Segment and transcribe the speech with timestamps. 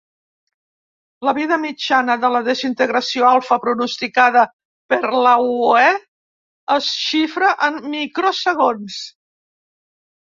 [1.27, 4.45] La vida mitjana de la desintegració alfa pronosticada
[4.95, 5.85] per a l'Uue
[6.79, 8.99] es xifra en microsegons.